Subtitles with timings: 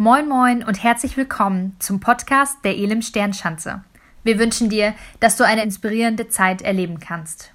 [0.00, 3.82] Moin Moin und herzlich willkommen zum Podcast der Elim Sternschanze.
[4.22, 7.52] Wir wünschen dir, dass du eine inspirierende Zeit erleben kannst.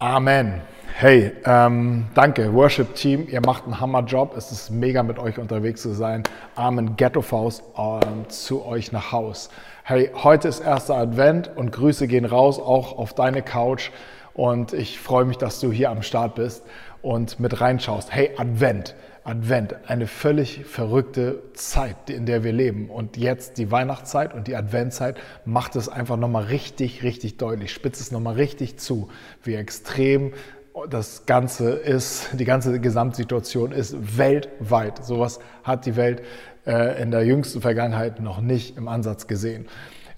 [0.00, 0.60] Amen.
[0.96, 3.28] Hey, ähm, danke, Worship Team.
[3.28, 4.36] Ihr macht einen Hammerjob.
[4.36, 6.24] Es ist mega mit euch unterwegs zu sein.
[6.56, 9.48] Amen, Ghetto Faust ähm, zu euch nach Haus.
[9.84, 13.90] Hey, heute ist erster Advent und Grüße gehen raus auch auf deine Couch.
[14.34, 16.64] Und ich freue mich, dass du hier am Start bist
[17.02, 18.12] und mit reinschaust.
[18.12, 18.96] Hey, Advent.
[19.26, 22.90] Advent, eine völlig verrückte Zeit, in der wir leben.
[22.90, 28.00] Und jetzt die Weihnachtszeit und die Adventzeit macht es einfach nochmal richtig, richtig deutlich, spitzt
[28.00, 29.08] es nochmal richtig zu,
[29.42, 30.32] wie extrem
[30.88, 35.04] das Ganze ist, die ganze Gesamtsituation ist weltweit.
[35.04, 36.22] Sowas hat die Welt
[36.66, 39.66] äh, in der jüngsten Vergangenheit noch nicht im Ansatz gesehen.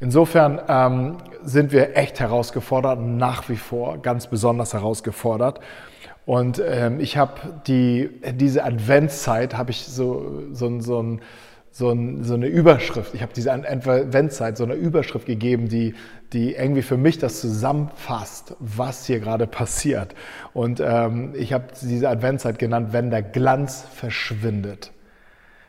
[0.00, 5.60] Insofern ähm, sind wir echt herausgefordert, nach wie vor ganz besonders herausgefordert.
[6.28, 11.18] Und ähm, ich habe die, diese Adventszeit, habe ich so, so, so,
[11.70, 15.94] so, so eine Überschrift, ich habe diese Adventszeit so eine Überschrift gegeben, die,
[16.34, 20.14] die irgendwie für mich das zusammenfasst, was hier gerade passiert.
[20.52, 24.92] Und ähm, ich habe diese Adventszeit genannt, wenn der Glanz verschwindet.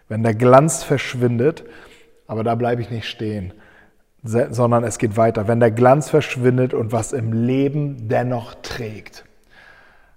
[0.09, 1.64] Wenn der Glanz verschwindet,
[2.28, 3.53] aber da bleibe ich nicht stehen,
[4.23, 5.48] sondern es geht weiter.
[5.48, 9.23] Wenn der Glanz verschwindet und was im Leben dennoch trägt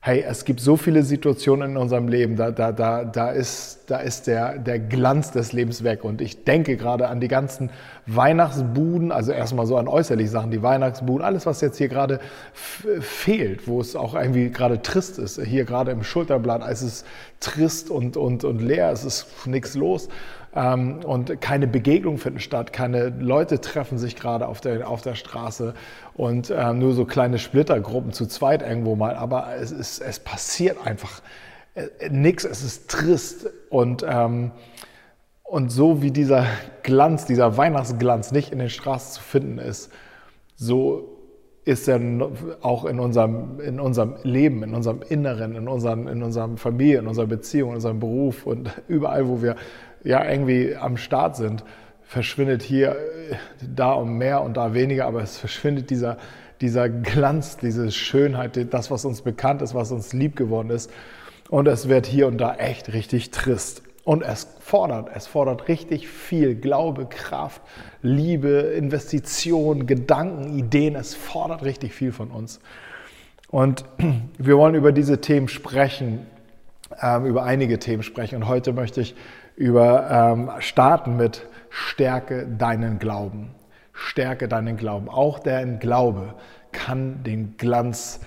[0.04, 3.98] hey, es gibt so viele Situationen in unserem Leben, da, da, da, da ist, da
[3.98, 6.02] ist der, der Glanz des Lebens weg.
[6.02, 7.70] Und ich denke gerade an die ganzen
[8.06, 12.18] Weihnachtsbuden, also erstmal so an äußerliche Sachen, die Weihnachtsbuden, alles, was jetzt hier gerade
[12.52, 15.40] fehlt, wo es auch irgendwie gerade trist ist.
[15.40, 17.06] Hier gerade im Schulterblatt, es ist
[17.38, 20.08] trist und, und, und leer, es ist nichts los
[20.54, 25.14] ähm, und keine Begegnungen finden statt, keine Leute treffen sich gerade auf der, auf der
[25.14, 25.74] Straße.
[26.14, 30.86] Und ähm, nur so kleine Splittergruppen zu zweit irgendwo mal, aber es, ist, es passiert
[30.86, 31.22] einfach
[31.74, 33.48] äh, nichts, es ist trist.
[33.70, 34.50] Und, ähm,
[35.42, 36.46] und so wie dieser
[36.82, 39.90] Glanz, dieser Weihnachtsglanz nicht in den Straßen zu finden ist,
[40.56, 41.08] so
[41.64, 42.00] ist er
[42.60, 47.06] auch in unserem, in unserem Leben, in unserem Inneren, in, unseren, in unserem Familie, in
[47.06, 49.56] unserer Beziehung, in unserem Beruf und überall, wo wir
[50.04, 51.64] ja irgendwie am Start sind,
[52.02, 52.96] verschwindet hier
[53.74, 56.18] da um mehr und da weniger, aber es verschwindet dieser,
[56.60, 60.90] dieser Glanz, diese Schönheit, das, was uns bekannt ist, was uns lieb geworden ist.
[61.48, 63.82] Und es wird hier und da echt richtig trist.
[64.04, 67.62] Und es fordert, es fordert richtig viel Glaube, Kraft,
[68.02, 70.96] Liebe, Investition, Gedanken, Ideen.
[70.96, 72.60] Es fordert richtig viel von uns.
[73.48, 73.84] Und
[74.38, 76.26] wir wollen über diese Themen sprechen,
[77.00, 78.36] ähm, über einige Themen sprechen.
[78.36, 79.14] Und heute möchte ich
[79.62, 83.54] über ähm, starten mit Stärke deinen Glauben.
[83.92, 85.08] Stärke deinen Glauben.
[85.08, 86.34] Auch der Glaube
[86.72, 88.20] kann den Glanz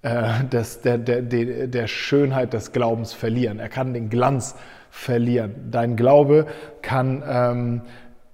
[0.00, 3.58] äh, des, der, der, der Schönheit des Glaubens verlieren.
[3.58, 4.54] Er kann den Glanz
[4.88, 5.70] verlieren.
[5.70, 6.46] Dein Glaube
[6.80, 7.82] kann ähm,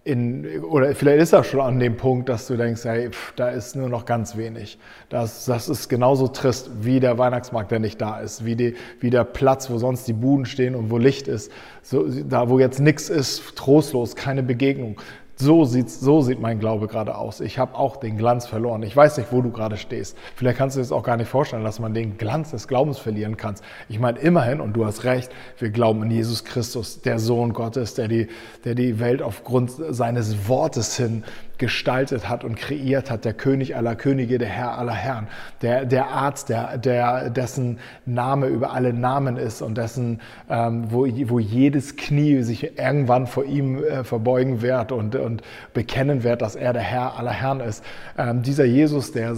[0.05, 3.49] in, oder vielleicht ist er schon an dem Punkt, dass du denkst, hey, pff, da
[3.49, 4.79] ist nur noch ganz wenig.
[5.09, 9.09] Das, das ist genauso trist wie der Weihnachtsmarkt, der nicht da ist, wie, die, wie
[9.09, 11.51] der Platz, wo sonst die Buden stehen und wo Licht ist.
[11.83, 15.01] So, da, wo jetzt nichts ist, trostlos, keine Begegnung.
[15.45, 17.43] So, sieht's, so sieht mein Glaube gerade aus.
[17.43, 18.83] Ich habe auch den Glanz verloren.
[18.83, 20.17] Ich weiß nicht, wo du gerade stehst.
[20.37, 22.97] Vielleicht kannst du dir das auch gar nicht vorstellen, dass man den Glanz des Glaubens
[22.99, 23.55] verlieren kann.
[23.91, 27.93] Ich meine, immerhin, und du hast recht, wir glauben in Jesus Christus, der Sohn Gottes,
[27.93, 28.29] der die,
[28.65, 31.25] der die Welt aufgrund seines Wortes hin
[31.59, 35.29] gestaltet hat und kreiert hat, der König aller Könige, der Herr aller Herren,
[35.63, 40.21] der, der Arzt, der, der, dessen Name über alle Namen ist und dessen,
[40.51, 45.43] ähm, wo, wo jedes Knie sich irgendwann vor ihm äh, verbeugen wird und, und
[45.73, 47.85] bekennen wird, dass er der Herr aller Herren ist.
[48.19, 49.35] Ähm, dieser Jesus, der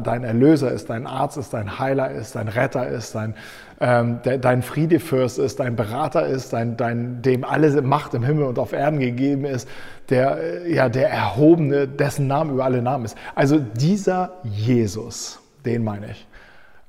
[0.00, 3.34] dein Erlöser ist, dein Arzt ist, dein Heiler ist, dein Retter ist, dein
[3.80, 8.44] ähm, der, dein Friedefürst ist, dein Berater ist, dein, dein, dem alle Macht im Himmel
[8.44, 9.66] und auf Erden gegeben ist,
[10.10, 13.16] der, äh, ja, der Erhobene, dessen Name über alle Namen ist.
[13.34, 16.26] Also dieser Jesus, den meine ich.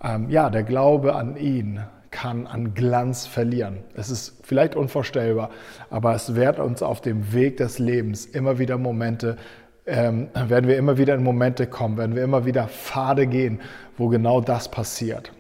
[0.04, 1.80] Ähm, ja, der Glaube an ihn
[2.12, 3.78] kann an Glanz verlieren.
[3.96, 5.50] Es ist vielleicht unvorstellbar,
[5.90, 9.38] aber es wird uns auf dem Weg des Lebens immer wieder Momente,
[9.86, 13.62] ähm, werden wir immer wieder in Momente kommen, werden wir immer wieder Pfade gehen,
[13.98, 15.32] wo genau das passiert.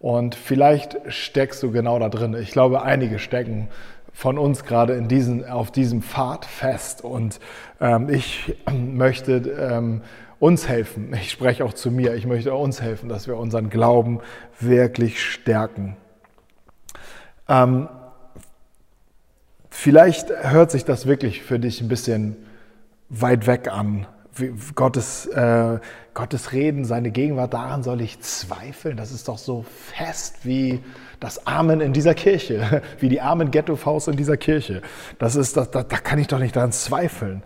[0.00, 2.34] Und vielleicht steckst du genau da drin.
[2.34, 3.68] Ich glaube, einige stecken
[4.14, 7.04] von uns gerade in diesen, auf diesem Pfad fest.
[7.04, 7.38] Und
[7.80, 10.00] ähm, ich möchte ähm,
[10.38, 11.12] uns helfen.
[11.12, 12.14] Ich spreche auch zu mir.
[12.14, 14.20] Ich möchte uns helfen, dass wir unseren Glauben
[14.58, 15.98] wirklich stärken.
[17.46, 17.90] Ähm,
[19.68, 22.36] vielleicht hört sich das wirklich für dich ein bisschen
[23.10, 24.06] weit weg an,
[24.74, 25.78] Gottes, äh,
[26.20, 28.98] Gottes Reden, seine Gegenwart, daran soll ich zweifeln.
[28.98, 29.64] Das ist doch so
[29.96, 30.80] fest wie
[31.18, 34.82] das Amen in dieser Kirche, wie die Amen Ghetto-Faust in dieser Kirche.
[35.18, 37.42] Das ist, das, da, da kann ich doch nicht daran zweifeln.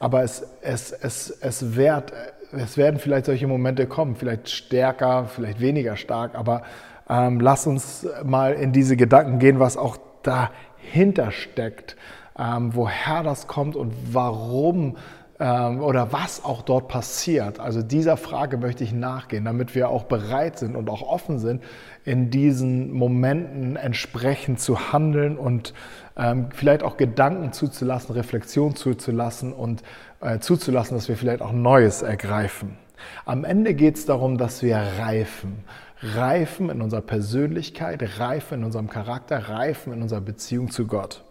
[0.00, 2.12] Aber es, es, es, es, werd,
[2.52, 6.64] es werden vielleicht solche Momente kommen, vielleicht stärker, vielleicht weniger stark, aber
[7.08, 11.96] ähm, lass uns mal in diese Gedanken gehen, was auch dahinter steckt,
[12.38, 14.98] ähm, woher das kommt und warum
[15.40, 17.60] oder was auch dort passiert.
[17.60, 21.62] Also dieser Frage möchte ich nachgehen, damit wir auch bereit sind und auch offen sind,
[22.04, 25.74] in diesen Momenten entsprechend zu handeln und
[26.16, 29.84] ähm, vielleicht auch Gedanken zuzulassen, Reflexion zuzulassen und
[30.20, 32.76] äh, zuzulassen, dass wir vielleicht auch Neues ergreifen.
[33.24, 35.62] Am Ende geht es darum, dass wir reifen.
[36.02, 41.22] Reifen in unserer Persönlichkeit, reifen in unserem Charakter, reifen in unserer Beziehung zu Gott.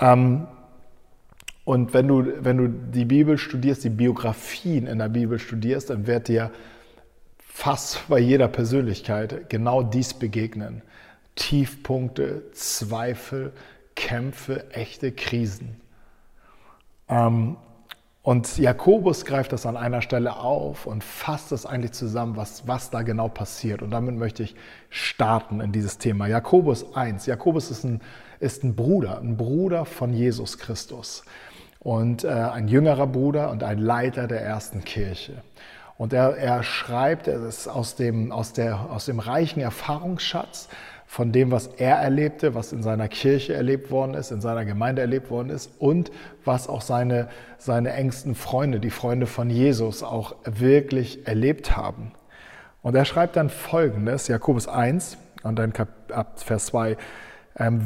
[0.00, 0.46] Ähm,
[1.70, 6.08] und wenn du, wenn du die Bibel studierst, die Biografien in der Bibel studierst, dann
[6.08, 6.50] wird dir
[7.38, 10.82] fast bei jeder Persönlichkeit genau dies begegnen.
[11.36, 13.52] Tiefpunkte, Zweifel,
[13.94, 15.80] Kämpfe, echte Krisen.
[17.08, 17.56] Ähm,
[18.22, 22.90] und Jakobus greift das an einer Stelle auf und fasst es eigentlich zusammen, was, was
[22.90, 23.80] da genau passiert.
[23.80, 24.56] Und damit möchte ich
[24.88, 26.26] starten in dieses Thema.
[26.26, 27.26] Jakobus 1.
[27.26, 28.00] Jakobus ist ein,
[28.40, 31.22] ist ein Bruder, ein Bruder von Jesus Christus
[31.80, 35.42] und äh, ein jüngerer Bruder und ein Leiter der ersten Kirche.
[35.96, 40.68] Und er, er schreibt, ist aus dem, aus, der, aus dem reichen Erfahrungsschatz
[41.06, 45.02] von dem, was er erlebte, was in seiner Kirche erlebt worden ist, in seiner Gemeinde
[45.02, 46.12] erlebt worden ist und
[46.44, 47.28] was auch seine,
[47.58, 52.12] seine engsten Freunde, die Freunde von Jesus auch wirklich erlebt haben.
[52.82, 55.72] Und er schreibt dann Folgendes, Jakobus 1 und dann
[56.12, 56.96] ab Vers 2, ähm,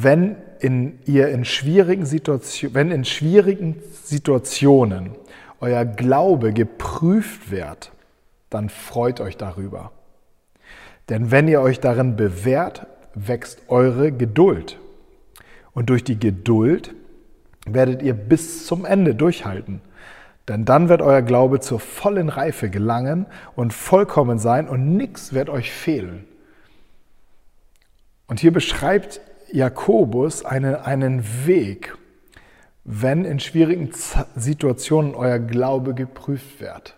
[0.03, 5.11] wenn in, ihr in schwierigen Situationen, wenn in schwierigen Situationen
[5.61, 7.91] euer Glaube geprüft wird,
[8.51, 9.91] dann freut euch darüber.
[11.09, 14.79] Denn wenn ihr euch darin bewährt, wächst eure Geduld.
[15.73, 16.95] Und durch die Geduld
[17.67, 19.81] werdet ihr bis zum Ende durchhalten.
[20.47, 25.51] Denn dann wird euer Glaube zur vollen Reife gelangen und vollkommen sein und nichts wird
[25.51, 26.27] euch fehlen.
[28.29, 29.21] Und hier beschreibt
[29.55, 31.97] Jakobus einen, einen Weg,
[32.83, 33.91] wenn in schwierigen
[34.35, 36.97] Situationen euer Glaube geprüft wird.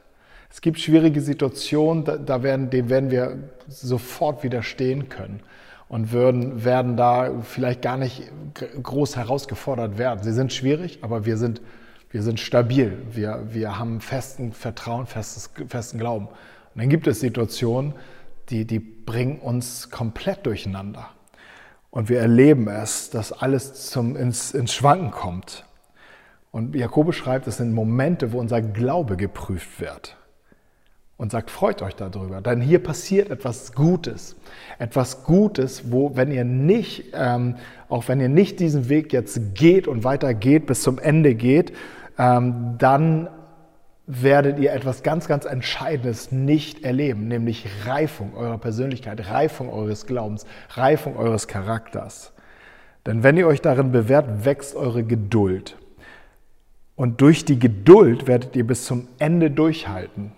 [0.50, 5.40] Es gibt schwierige Situationen, da, da werden, dem werden wir sofort widerstehen können
[5.88, 8.22] und würden, werden da vielleicht gar nicht
[8.82, 10.24] groß herausgefordert werden.
[10.24, 11.60] Sie sind schwierig, aber wir sind,
[12.10, 12.96] wir sind stabil.
[13.12, 16.28] Wir, wir haben festen Vertrauen, festes, festen Glauben.
[16.28, 17.92] Und dann gibt es Situationen,
[18.48, 21.10] die, die bringen uns komplett durcheinander.
[21.96, 25.64] Und wir erleben es, dass alles zum, ins, ins Schwanken kommt.
[26.52, 30.14] Und Jakobus schreibt, es sind Momente, wo unser Glaube geprüft wird
[31.16, 34.36] und sagt, freut euch darüber, denn hier passiert etwas Gutes.
[34.78, 37.56] Etwas Gutes, wo, wenn ihr nicht, ähm,
[37.88, 41.72] auch wenn ihr nicht diesen Weg jetzt geht und weiter geht, bis zum Ende geht,
[42.18, 43.30] ähm, dann
[44.06, 50.46] werdet ihr etwas ganz, ganz Entscheidendes nicht erleben, nämlich Reifung eurer Persönlichkeit, Reifung eures Glaubens,
[50.70, 52.32] Reifung eures Charakters.
[53.04, 55.76] Denn wenn ihr euch darin bewährt, wächst eure Geduld.
[56.94, 60.32] Und durch die Geduld werdet ihr bis zum Ende durchhalten.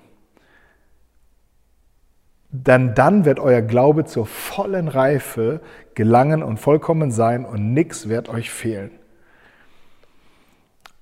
[2.50, 5.60] Denn dann wird euer Glaube zur vollen Reife
[5.94, 8.90] gelangen und vollkommen sein und nichts wird euch fehlen.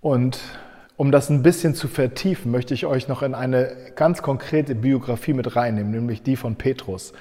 [0.00, 0.40] Und
[0.96, 5.34] um das ein bisschen zu vertiefen, möchte ich euch noch in eine ganz konkrete Biografie
[5.34, 7.12] mit reinnehmen, nämlich die von Petrus.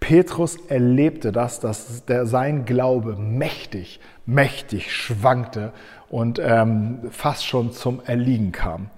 [0.00, 5.72] Petrus erlebte das, dass der, sein Glaube mächtig, mächtig schwankte
[6.08, 8.90] und ähm, fast schon zum Erliegen kam.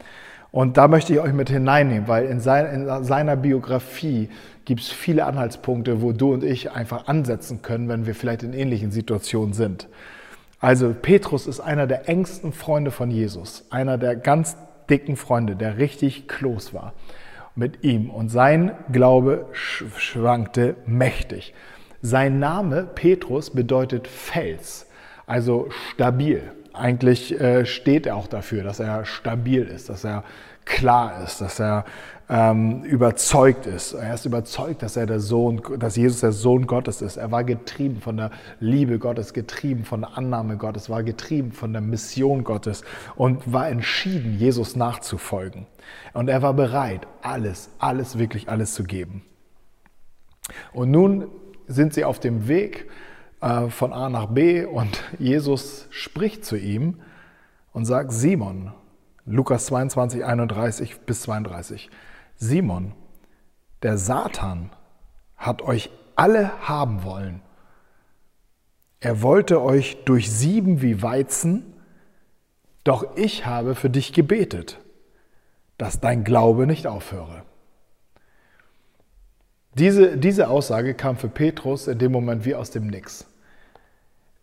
[0.52, 4.28] Und da möchte ich euch mit hineinnehmen, weil in, sein, in seiner Biografie
[4.64, 8.52] gibt es viele Anhaltspunkte, wo du und ich einfach ansetzen können, wenn wir vielleicht in
[8.52, 9.88] ähnlichen Situationen sind.
[10.60, 14.56] Also Petrus ist einer der engsten Freunde von Jesus, einer der ganz
[14.90, 16.92] dicken Freunde, der richtig close war
[17.54, 18.10] mit ihm.
[18.10, 21.54] Und sein Glaube schwankte mächtig.
[22.02, 24.86] Sein Name Petrus bedeutet Fels,
[25.26, 26.52] also stabil.
[26.72, 30.24] Eigentlich äh, steht er auch dafür, dass er stabil ist, dass er
[30.70, 31.84] klar ist, dass er
[32.28, 33.92] ähm, überzeugt ist.
[33.92, 37.16] Er ist überzeugt, dass er der Sohn, dass Jesus der Sohn Gottes ist.
[37.16, 41.72] Er war getrieben von der Liebe Gottes, getrieben von der Annahme Gottes, war getrieben von
[41.72, 42.84] der Mission Gottes
[43.16, 45.66] und war entschieden, Jesus nachzufolgen.
[46.14, 49.22] Und er war bereit, alles, alles, wirklich alles zu geben.
[50.72, 51.26] Und nun
[51.66, 52.88] sind sie auf dem Weg
[53.40, 57.00] äh, von A nach B und Jesus spricht zu ihm
[57.72, 58.72] und sagt, Simon,
[59.30, 61.88] Lukas 22, 31 bis 32.
[62.36, 62.92] Simon,
[63.82, 64.70] der Satan
[65.36, 67.40] hat euch alle haben wollen.
[68.98, 71.74] Er wollte euch durchsieben wie Weizen,
[72.84, 74.80] doch ich habe für dich gebetet,
[75.78, 77.44] dass dein Glaube nicht aufhöre.
[79.74, 83.26] Diese, diese Aussage kam für Petrus in dem Moment wie aus dem Nix.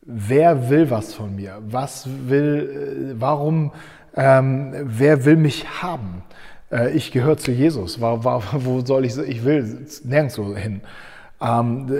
[0.01, 1.61] Wer will was von mir?
[1.67, 3.73] Was will, äh, warum,
[4.17, 6.23] ähm, wer will mich haben?
[6.71, 8.01] Äh, ich gehöre zu Jesus.
[8.01, 10.81] Wo, wo soll ich, ich will nirgendwo hin.
[11.39, 11.91] Ähm,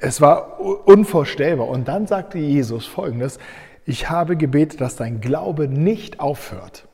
[0.00, 1.68] es war unvorstellbar.
[1.68, 3.38] Und dann sagte Jesus folgendes,
[3.86, 6.86] ich habe gebetet, dass dein Glaube nicht aufhört.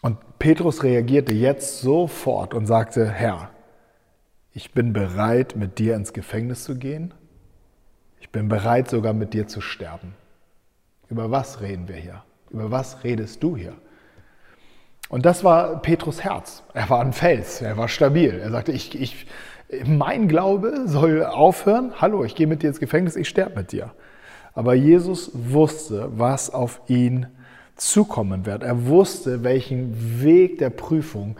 [0.00, 3.50] Und Petrus reagierte jetzt sofort und sagte, Herr,
[4.52, 7.14] ich bin bereit, mit dir ins Gefängnis zu gehen.
[8.20, 10.14] Ich bin bereit, sogar mit dir zu sterben.
[11.08, 12.22] Über was reden wir hier?
[12.52, 13.72] Über was redest du hier?
[15.08, 16.62] Und das war Petrus Herz.
[16.74, 18.38] Er war ein Fels, er war stabil.
[18.38, 19.26] Er sagte, ich, ich,
[19.86, 21.92] mein Glaube soll aufhören.
[22.00, 23.92] Hallo, ich gehe mit dir ins Gefängnis, ich sterbe mit dir.
[24.54, 27.26] Aber Jesus wusste, was auf ihn
[27.76, 28.62] zukommen wird.
[28.62, 31.36] Er wusste, welchen Weg der Prüfung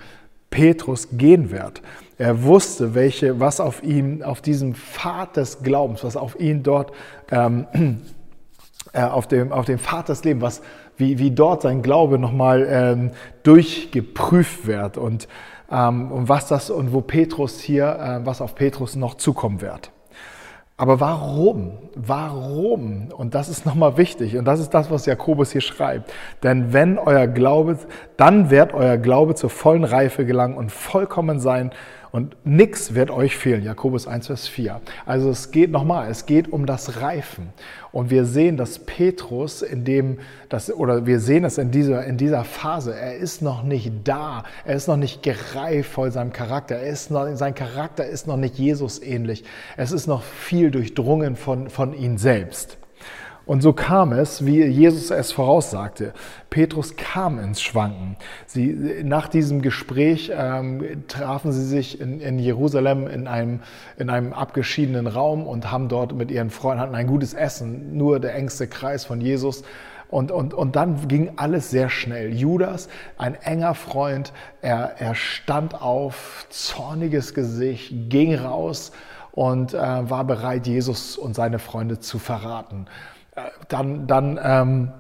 [0.51, 1.83] Petrus gehen wird.
[2.19, 6.93] Er wusste, welche, was auf ihm, auf diesem Pfad des Glaubens, was auf ihn dort,
[7.31, 7.67] ähm,
[8.93, 10.63] äh, auf, dem, auf dem Pfad des Lebens, was,
[11.03, 13.11] wie, wie dort sein Glaube nochmal ähm,
[13.43, 15.27] durchgeprüft wird und,
[15.71, 19.91] ähm, und was das und wo Petrus hier, äh, was auf Petrus noch zukommen wird.
[20.77, 21.79] Aber warum?
[21.95, 23.09] Warum?
[23.17, 24.37] Und das ist nochmal wichtig.
[24.37, 26.13] Und das ist das, was Jakobus hier schreibt.
[26.43, 27.79] Denn wenn euer Glaube,
[28.17, 31.71] dann wird euer Glaube zur vollen Reife gelangen und vollkommen sein
[32.13, 33.65] und nichts wird euch fehlen.
[33.65, 34.83] Jakobus 1, Vers 4.
[35.07, 37.49] Also es geht nochmal, es geht um das Reifen.
[37.91, 40.19] Und wir sehen, dass Petrus in dem,
[40.51, 44.45] das, oder wir sehen es in dieser, in dieser Phase, er ist noch nicht da,
[44.67, 48.37] er ist noch nicht gereift voll seinem Charakter, er ist noch, sein Charakter ist noch
[48.37, 49.45] nicht Jesus ähnlich.
[49.79, 52.77] Es ist noch viel durchdrungen von, von ihm selbst.
[53.45, 56.13] Und so kam es, wie Jesus es voraussagte.
[56.49, 58.17] Petrus kam ins Schwanken.
[58.47, 63.61] Sie, nach diesem Gespräch ähm, trafen sie sich in, in, Jerusalem in einem,
[63.97, 68.21] in einem abgeschiedenen Raum und haben dort mit ihren Freunden hatten ein gutes Essen, nur
[68.21, 69.65] der engste Kreis von Jesus.
[70.09, 72.35] Und, und, und dann ging alles sehr schnell.
[72.35, 78.93] Judas, ein enger Freund, er, er stand auf, zorniges Gesicht, ging raus
[79.33, 82.87] und äh, war bereit, Jesus und seine Freunde zu verraten
[83.69, 84.93] dann, dann, ähm,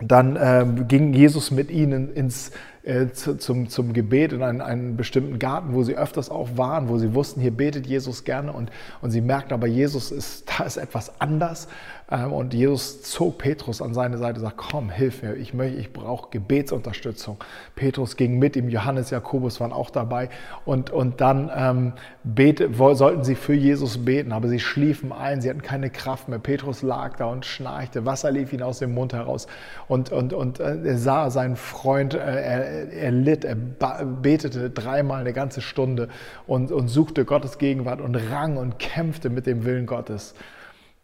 [0.00, 2.50] dann ähm, ging Jesus mit ihnen ins,
[2.86, 6.88] äh, zu, zum, zum Gebet in einen, einen, bestimmten Garten, wo sie öfters auch waren,
[6.88, 8.70] wo sie wussten, hier betet Jesus gerne und,
[9.02, 11.66] und sie merkten aber, Jesus ist, da ist etwas anders.
[12.08, 15.78] Ähm, und Jesus zog Petrus an seine Seite und sagt, komm, hilf mir, ich, möchte,
[15.78, 17.38] ich brauche Gebetsunterstützung.
[17.74, 20.28] Petrus ging mit ihm, Johannes, Jakobus waren auch dabei.
[20.64, 25.50] Und, und dann ähm, bete, sollten sie für Jesus beten, aber sie schliefen ein, sie
[25.50, 26.38] hatten keine Kraft mehr.
[26.38, 29.48] Petrus lag da und schnarchte, Wasser lief ihm aus dem Mund heraus.
[29.88, 35.20] Und, und, und äh, er sah seinen Freund, äh, er, er litt, er betete dreimal
[35.20, 36.08] eine ganze Stunde
[36.46, 40.34] und, und suchte Gottes Gegenwart und rang und kämpfte mit dem Willen Gottes.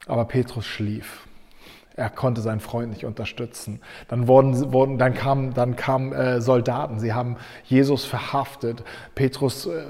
[0.06, 1.26] Aber Petrus schlief.
[1.94, 3.80] Er konnte seinen Freund nicht unterstützen.
[4.08, 8.82] Dann, wurden, wurden, dann kamen dann kam, äh, Soldaten, sie haben Jesus verhaftet.
[9.14, 9.82] Petrus äh,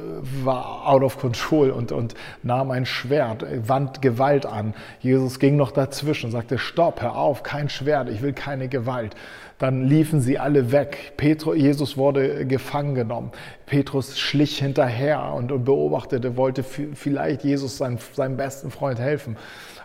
[0.45, 4.75] war out of control und, und nahm ein Schwert, wand Gewalt an.
[4.99, 9.15] Jesus ging noch dazwischen, und sagte, stopp, hör auf, kein Schwert, ich will keine Gewalt.
[9.62, 11.12] Dann liefen sie alle weg.
[11.16, 13.31] Petrus, Jesus wurde gefangen genommen.
[13.64, 19.37] Petrus schlich hinterher und, und beobachtete, wollte vielleicht Jesus, seinem, seinem besten Freund, helfen.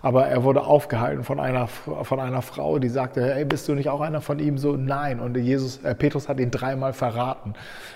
[0.02, 3.90] Aber er wurde aufgehalten von einer, von einer Frau, die sagte, hey, bist du nicht
[3.90, 4.58] auch einer von ihm?
[4.58, 5.20] So, nein.
[5.20, 7.54] Und Jesus, äh, Petrus hat ihn dreimal verraten.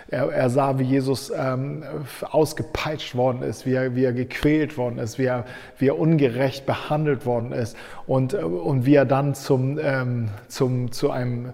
[0.07, 1.83] Er, er sah, wie Jesus ähm,
[2.21, 5.45] ausgepeitscht worden ist, wie er, wie er gequält worden ist, wie er,
[5.77, 7.75] wie er ungerecht behandelt worden ist
[8.07, 11.53] und, äh, und wie er dann zum, ähm, zum, zu einem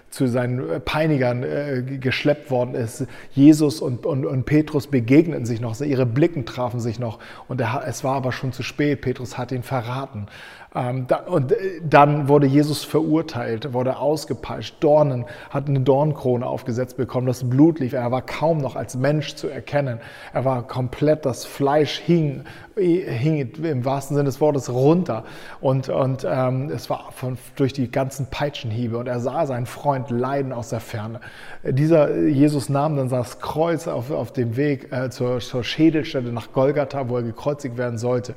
[0.11, 3.07] zu seinen Peinigern äh, geschleppt worden ist.
[3.31, 7.83] Jesus und, und, und Petrus begegneten sich noch, ihre Blicken trafen sich noch und er,
[7.87, 9.01] es war aber schon zu spät.
[9.01, 10.27] Petrus hat ihn verraten.
[10.73, 16.95] Ähm, da, und äh, dann wurde Jesus verurteilt, wurde ausgepeitscht, Dornen, hat eine Dornkrone aufgesetzt
[16.95, 19.99] bekommen, das Blut lief, er war kaum noch als Mensch zu erkennen.
[20.31, 22.45] Er war komplett, das Fleisch hing,
[22.77, 25.25] hing im wahrsten Sinne des Wortes runter
[25.59, 30.00] und, und ähm, es war von, durch die ganzen Peitschenhiebe und er sah seinen Freund
[30.09, 31.19] leiden aus der Ferne.
[31.63, 36.51] Dieser Jesus nahm dann das Kreuz auf, auf dem Weg äh, zur, zur Schädelstätte nach
[36.51, 38.35] Golgatha, wo er gekreuzigt werden sollte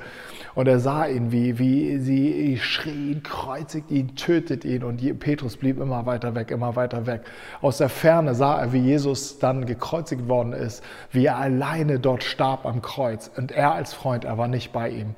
[0.54, 4.84] und er sah ihn, wie, wie sie schrien, kreuzigt ihn, tötet ihn.
[4.84, 7.22] Und Petrus blieb immer weiter weg, immer weiter weg.
[7.60, 12.22] Aus der Ferne sah er, wie Jesus dann gekreuzigt worden ist, wie er alleine dort
[12.22, 13.30] starb am Kreuz.
[13.36, 15.14] Und er als Freund, er war nicht bei ihm.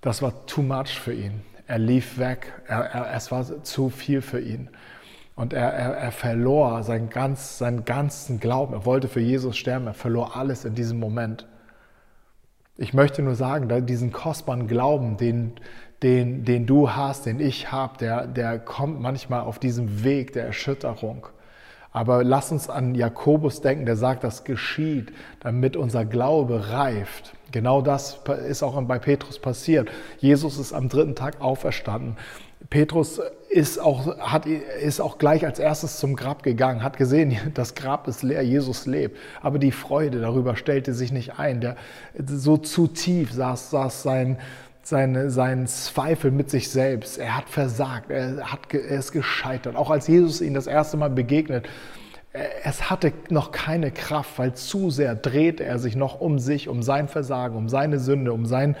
[0.00, 1.42] Das war too much für ihn.
[1.66, 2.52] Er lief weg.
[2.66, 4.70] Er, er, es war zu viel für ihn.
[5.36, 8.72] Und er, er, er verlor seinen, ganz, seinen ganzen Glauben.
[8.72, 9.86] Er wollte für Jesus sterben.
[9.86, 11.46] Er verlor alles in diesem Moment.
[12.76, 15.54] Ich möchte nur sagen, diesen kostbaren Glauben, den,
[16.02, 20.46] den, den du hast, den ich habe, der, der kommt manchmal auf diesem Weg der
[20.46, 21.26] Erschütterung.
[21.92, 27.34] Aber lass uns an Jakobus denken, der sagt, das geschieht, damit unser Glaube reift.
[27.52, 29.88] Genau das ist auch bei Petrus passiert.
[30.18, 32.16] Jesus ist am dritten Tag auferstanden.
[32.70, 37.74] Petrus ist auch, hat, ist auch gleich als erstes zum Grab gegangen, hat gesehen, das
[37.74, 39.18] Grab ist leer, Jesus lebt.
[39.42, 41.60] Aber die Freude darüber stellte sich nicht ein.
[41.60, 41.76] Der,
[42.26, 44.38] so zu tief saß, saß sein,
[44.82, 47.18] seine, sein Zweifel mit sich selbst.
[47.18, 49.76] Er hat versagt, er, hat, er ist gescheitert.
[49.76, 51.66] Auch als Jesus ihn das erste Mal begegnet,
[52.64, 56.82] es hatte noch keine Kraft, weil zu sehr dreht er sich noch um sich, um
[56.82, 58.76] sein Versagen, um seine Sünde, um sein,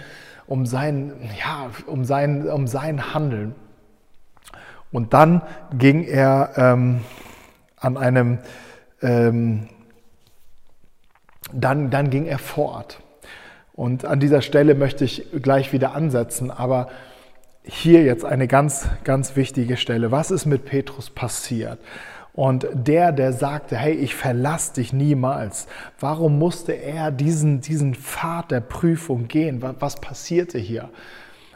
[0.46, 3.54] um sein, ja, um sein, um sein Handeln.
[4.94, 5.42] Und dann
[5.76, 7.00] ging er ähm,
[7.76, 8.38] an einem,
[9.02, 9.66] ähm,
[11.52, 13.00] dann, dann ging er fort.
[13.72, 16.90] Und an dieser Stelle möchte ich gleich wieder ansetzen, aber
[17.64, 20.12] hier jetzt eine ganz, ganz wichtige Stelle.
[20.12, 21.80] Was ist mit Petrus passiert?
[22.32, 25.66] Und der, der sagte, hey, ich verlasse dich niemals,
[25.98, 29.60] warum musste er diesen, diesen Pfad der Prüfung gehen?
[29.60, 30.88] Was, was passierte hier?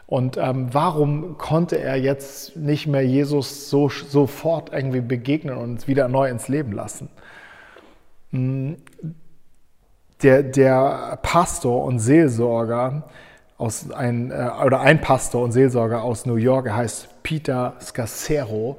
[0.09, 6.09] Und ähm, warum konnte er jetzt nicht mehr Jesus so, sofort irgendwie begegnen und wieder
[6.09, 7.11] neu ins Leben lassen?
[8.31, 8.77] Hm,
[10.23, 13.05] der, der Pastor und Seelsorger
[13.59, 18.79] aus ein, äh, oder ein Pastor und Seelsorger aus New York, er heißt Peter Scassero.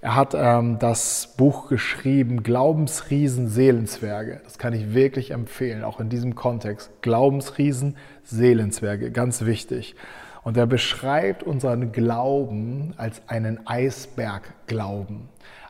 [0.00, 4.40] Er hat ähm, das Buch geschrieben, Glaubensriesen, Seelenzwerge.
[4.44, 6.90] Das kann ich wirklich empfehlen, auch in diesem Kontext.
[7.02, 9.94] Glaubensriesen, Seelenzwerge, ganz wichtig.
[10.42, 15.28] Und er beschreibt unseren Glauben als einen Eisbergglauben.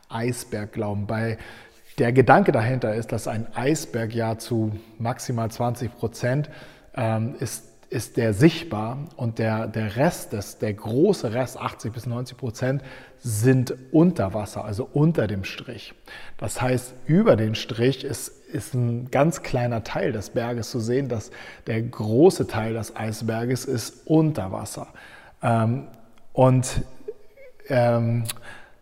[0.09, 1.07] Eisbergglauben.
[1.07, 1.37] Bei
[1.97, 6.49] der Gedanke dahinter ist, dass ein Eisberg ja zu maximal 20 Prozent
[6.95, 12.05] ähm, ist, ist der sichtbar und der, der Rest, des, der große Rest, 80 bis
[12.05, 12.83] 90 Prozent,
[13.19, 15.93] sind unter Wasser, also unter dem Strich.
[16.37, 21.09] Das heißt, über den Strich ist ist ein ganz kleiner Teil des Berges zu sehen,
[21.09, 21.31] dass
[21.67, 24.87] der große Teil des Eisberges ist unter Wasser.
[25.41, 25.87] Ähm,
[26.33, 26.83] und
[27.69, 28.25] ähm,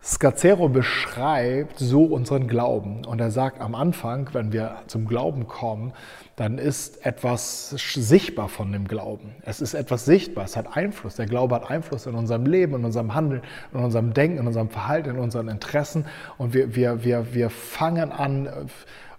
[0.01, 3.03] Scacero beschreibt so unseren Glauben.
[3.05, 5.91] Und er sagt am Anfang, wenn wir zum Glauben kommen,
[6.37, 9.35] dann ist etwas sichtbar von dem Glauben.
[9.41, 11.15] Es ist etwas sichtbar, es hat Einfluss.
[11.15, 13.41] Der Glaube hat Einfluss in unserem Leben, in unserem Handeln,
[13.73, 16.05] in unserem Denken, in unserem Verhalten, in unseren Interessen.
[16.37, 18.47] Und wir, wir, wir, wir fangen an,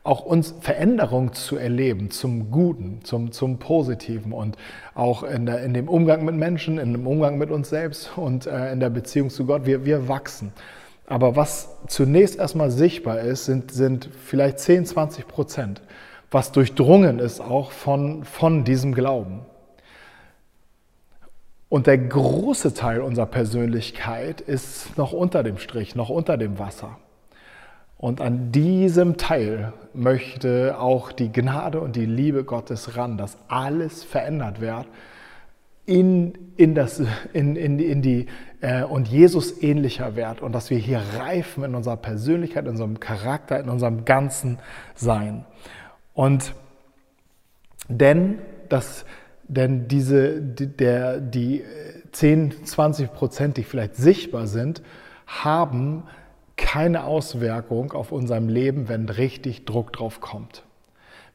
[0.03, 4.57] auch uns Veränderung zu erleben zum Guten, zum, zum Positiven und
[4.95, 8.47] auch in, der, in dem Umgang mit Menschen, in dem Umgang mit uns selbst und
[8.47, 9.67] äh, in der Beziehung zu Gott.
[9.67, 10.53] Wir, wir wachsen.
[11.07, 15.83] Aber was zunächst erstmal sichtbar ist, sind, sind vielleicht 10, 20 Prozent,
[16.31, 19.41] was durchdrungen ist auch von, von diesem Glauben.
[21.69, 26.99] Und der große Teil unserer Persönlichkeit ist noch unter dem Strich, noch unter dem Wasser.
[28.01, 34.05] Und an diesem Teil möchte auch die Gnade und die Liebe Gottes ran, dass alles
[34.05, 34.87] verändert wird
[35.85, 37.03] in, in, das,
[37.35, 38.25] in, in, in die,
[38.63, 43.01] äh, und Jesus ähnlicher wird und dass wir hier reifen in unserer Persönlichkeit, in unserem
[43.01, 44.61] Charakter, in unserem ganzen
[44.95, 45.45] Sein.
[46.15, 46.55] Und
[47.89, 48.39] denn,
[48.71, 49.05] das,
[49.47, 51.65] denn diese, die, der, die
[52.13, 54.81] 10, 20 Prozent, die vielleicht sichtbar sind,
[55.27, 56.05] haben
[56.61, 60.63] keine Auswirkung auf unserem Leben, wenn richtig Druck drauf kommt.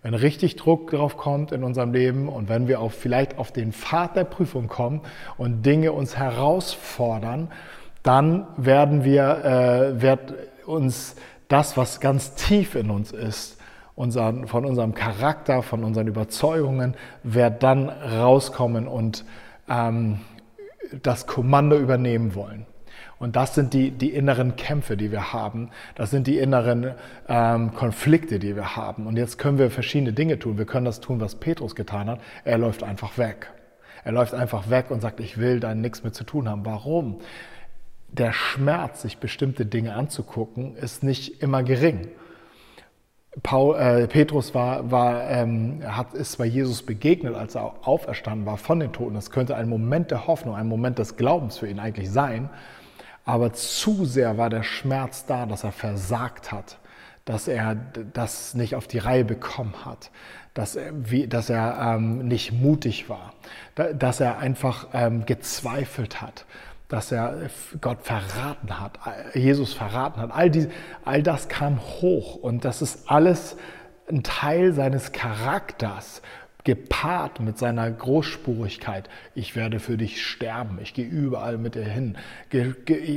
[0.01, 3.73] Wenn richtig Druck drauf kommt in unserem Leben und wenn wir auf, vielleicht auf den
[3.73, 5.01] Pfad der Prüfung kommen
[5.37, 7.51] und Dinge uns herausfordern,
[8.03, 10.35] dann werden wir, äh, wird
[10.67, 11.15] uns
[11.47, 13.59] das, was ganz tief in uns ist,
[13.95, 19.25] unser, von unserem Charakter, von unseren Überzeugungen, wird dann rauskommen und
[19.67, 20.19] ähm,
[21.01, 22.67] das Kommando übernehmen wollen.
[23.25, 25.71] Und das sind die, die inneren Kämpfe, die wir haben.
[25.95, 26.93] Das sind die inneren
[27.27, 29.07] ähm, Konflikte, die wir haben.
[29.07, 30.59] Und jetzt können wir verschiedene Dinge tun.
[30.59, 32.19] Wir können das tun, was Petrus getan hat.
[32.43, 33.49] Er läuft einfach weg.
[34.03, 36.67] Er läuft einfach weg und sagt, ich will da nichts mit zu tun haben.
[36.67, 37.17] Warum?
[38.09, 42.09] Der Schmerz, sich bestimmte Dinge anzugucken, ist nicht immer gering.
[43.41, 48.57] Paul, äh, Petrus war, war, ähm, hat, ist bei Jesus begegnet, als er auferstanden war
[48.57, 49.15] von den Toten.
[49.15, 52.51] Das könnte ein Moment der Hoffnung, ein Moment des Glaubens für ihn eigentlich sein.
[53.25, 56.77] Aber zu sehr war der Schmerz da, dass er versagt hat,
[57.25, 57.75] dass er
[58.13, 60.11] das nicht auf die Reihe bekommen hat,
[60.53, 63.33] dass er, wie, dass er ähm, nicht mutig war,
[63.93, 66.45] dass er einfach ähm, gezweifelt hat,
[66.87, 67.49] dass er
[67.81, 68.99] Gott verraten hat,
[69.33, 70.31] Jesus verraten hat.
[70.31, 70.67] All, die,
[71.03, 73.57] all das kam hoch und das ist alles
[74.07, 76.21] ein Teil seines Charakters,
[76.65, 79.07] gepaart mit seiner Großspurigkeit.
[79.35, 82.17] Ich werde für dich sterben, ich gehe überall mit dir hin.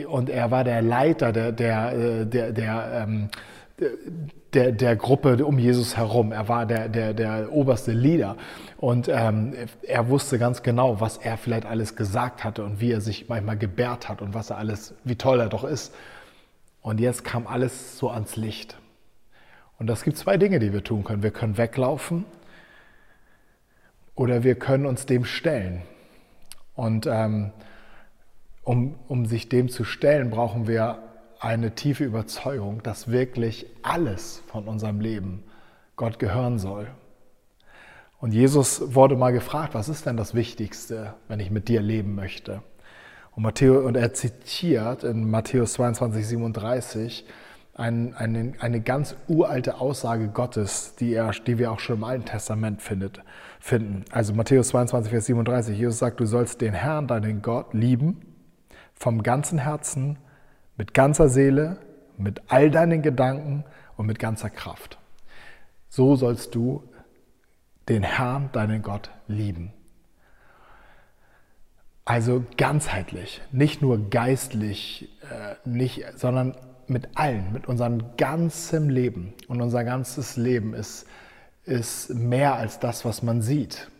[0.06, 3.28] Und er war der Leiter der, der, äh, der, der, ähm,
[4.52, 6.30] der, der Gruppe um Jesus herum.
[6.30, 8.36] Er war der, der, der oberste Leader.
[8.76, 13.00] Und ähm, er wusste ganz genau, was er vielleicht alles gesagt hatte und wie er
[13.00, 15.94] sich manchmal gebärt hat und was er alles, wie toll er doch ist.
[16.82, 18.76] Und jetzt kam alles so ans Licht.
[19.78, 21.22] Und es gibt zwei Dinge, die wir tun können.
[21.22, 22.24] Wir können weglaufen
[24.18, 25.82] oder wir können uns dem stellen.
[26.74, 27.52] Und ähm,
[28.64, 30.98] um, um sich dem zu stellen, brauchen wir
[31.38, 35.44] eine tiefe Überzeugung, dass wirklich alles von unserem Leben
[35.94, 36.88] Gott gehören soll.
[38.18, 42.16] Und Jesus wurde mal gefragt, was ist denn das Wichtigste, wenn ich mit dir leben
[42.16, 42.62] möchte?
[43.36, 47.24] Und, Matthäus, und er zitiert in Matthäus 22, 37
[47.74, 52.24] ein, eine, eine ganz uralte Aussage Gottes, die, er, die wir auch schon im Alten
[52.24, 53.22] Testament findet,
[53.60, 54.04] finden.
[54.10, 58.20] Also Matthäus 22, Vers 37, Jesus sagt, du sollst den Herrn, deinen Gott, lieben,
[58.94, 60.18] vom ganzen Herzen,
[60.76, 61.78] mit ganzer Seele,
[62.16, 63.64] mit all deinen Gedanken
[63.96, 64.98] und mit ganzer Kraft.
[65.88, 66.82] So sollst du
[67.88, 69.72] den Herrn, deinen Gott, lieben.
[72.04, 79.34] Also ganzheitlich, nicht nur geistlich, äh, nicht, sondern mit allen, mit unserem ganzen Leben.
[79.46, 81.06] Und unser ganzes Leben ist,
[81.64, 83.90] ist mehr als das, was man sieht.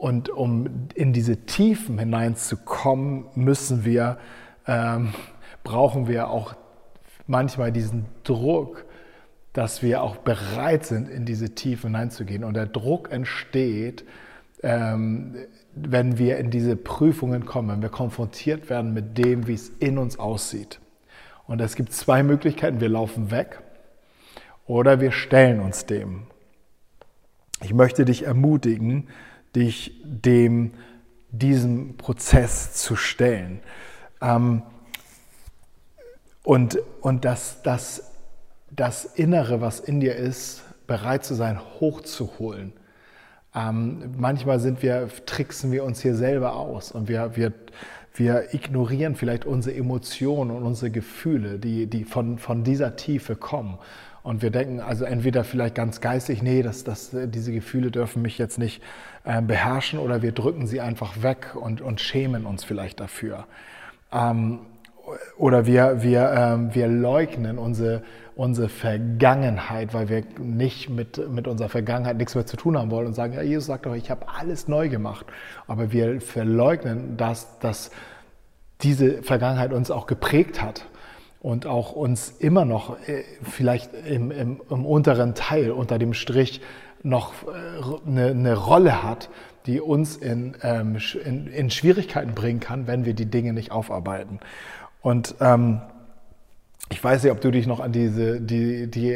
[0.00, 4.18] Und um in diese Tiefen hineinzukommen, müssen wir
[4.66, 5.14] ähm,
[5.62, 6.54] brauchen wir auch
[7.26, 8.84] manchmal diesen Druck,
[9.52, 12.44] dass wir auch bereit sind, in diese Tiefe hineinzugehen.
[12.44, 14.04] Und der Druck entsteht,
[14.62, 15.36] ähm,
[15.74, 19.98] wenn wir in diese Prüfungen kommen, wenn wir konfrontiert werden mit dem, wie es in
[19.98, 20.80] uns aussieht.
[21.46, 22.80] Und es gibt zwei Möglichkeiten.
[22.80, 23.62] Wir laufen weg
[24.66, 26.26] oder wir stellen uns dem.
[27.62, 29.08] Ich möchte dich ermutigen,
[29.54, 30.72] dich dem,
[31.30, 33.60] diesem Prozess zu stellen.
[34.20, 34.62] Ähm,
[36.42, 38.12] und, und dass das,
[38.70, 42.72] das Innere, was in dir ist, bereit zu sein, hochzuholen.
[43.54, 47.52] Ähm, manchmal sind wir, tricksen wir uns hier selber aus und wir, wir,
[48.14, 53.78] wir ignorieren vielleicht unsere Emotionen und unsere Gefühle, die, die von, von dieser Tiefe kommen.
[54.24, 58.38] Und wir denken also entweder vielleicht ganz geistig, nee, das, das, diese Gefühle dürfen mich
[58.38, 58.82] jetzt nicht
[59.24, 63.44] äh, beherrschen, oder wir drücken sie einfach weg und, und schämen uns vielleicht dafür.
[64.10, 64.60] Ähm,
[65.36, 68.02] oder wir, wir, ähm, wir leugnen unsere,
[68.34, 73.08] unsere Vergangenheit, weil wir nicht mit, mit unserer Vergangenheit nichts mehr zu tun haben wollen
[73.08, 75.26] und sagen, ja, Jesus sagt doch, ich habe alles neu gemacht.
[75.66, 77.90] Aber wir verleugnen, dass, dass
[78.80, 80.86] diese Vergangenheit uns auch geprägt hat
[81.44, 86.62] und auch uns immer noch äh, vielleicht im, im, im unteren Teil, unter dem Strich,
[87.02, 89.28] noch äh, eine, eine Rolle hat,
[89.66, 94.40] die uns in, ähm, in, in Schwierigkeiten bringen kann, wenn wir die Dinge nicht aufarbeiten.
[95.02, 95.82] Und ähm,
[96.88, 99.14] ich weiß nicht, ob du dich noch an diese die, die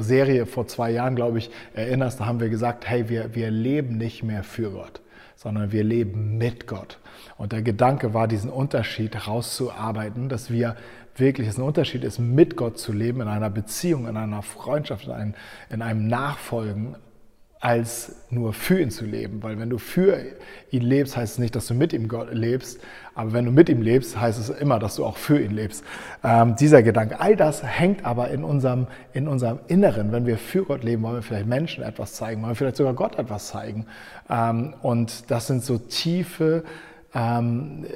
[0.00, 2.18] Serie vor zwei Jahren, glaube ich, erinnerst.
[2.18, 5.00] Da haben wir gesagt, hey, wir, wir leben nicht mehr für Gott,
[5.36, 6.98] sondern wir leben mit Gott.
[7.36, 10.74] Und der Gedanke war, diesen Unterschied herauszuarbeiten, dass wir
[11.18, 15.06] wirklich, es ein Unterschied ist, mit Gott zu leben, in einer Beziehung, in einer Freundschaft,
[15.06, 15.34] in einem,
[15.70, 16.96] in einem Nachfolgen,
[17.60, 19.42] als nur für ihn zu leben.
[19.42, 20.18] Weil wenn du für
[20.70, 22.80] ihn lebst, heißt es nicht, dass du mit ihm lebst,
[23.14, 25.84] aber wenn du mit ihm lebst, heißt es immer, dass du auch für ihn lebst.
[26.22, 30.12] Ähm, dieser Gedanke, all das hängt aber in unserem, in unserem Inneren.
[30.12, 32.94] Wenn wir für Gott leben, wollen wir vielleicht Menschen etwas zeigen, wollen wir vielleicht sogar
[32.94, 33.86] Gott etwas zeigen.
[34.30, 36.62] Ähm, und das sind so tiefe
[37.12, 37.86] ähm,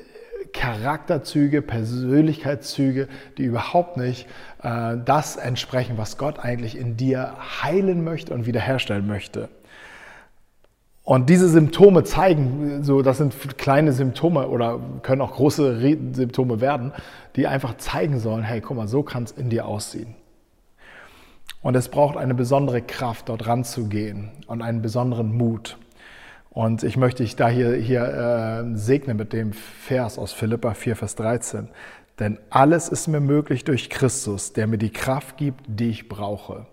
[0.53, 4.27] Charakterzüge, Persönlichkeitszüge, die überhaupt nicht
[4.63, 9.49] äh, das entsprechen, was Gott eigentlich in dir heilen möchte und wiederherstellen möchte.
[11.05, 15.81] Und diese Symptome zeigen, so das sind kleine Symptome oder können auch große
[16.13, 16.93] Symptome werden,
[17.35, 20.15] die einfach zeigen sollen, hey, guck mal, so kann es in dir aussehen.
[21.61, 25.77] Und es braucht eine besondere Kraft, dort ranzugehen und einen besonderen Mut.
[26.53, 30.97] Und ich möchte dich da hier, hier äh, segnen mit dem Vers aus Philippa 4,
[30.97, 31.69] Vers 13.
[32.19, 36.67] Denn alles ist mir möglich durch Christus, der mir die Kraft gibt, die ich brauche.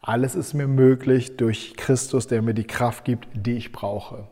[0.00, 4.28] Alles ist mir möglich durch Christus, der mir die Kraft gibt, die ich brauche.